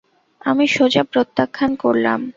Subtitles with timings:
[0.41, 2.21] আমি সোজা প্রত্যাখ্যান করলাম।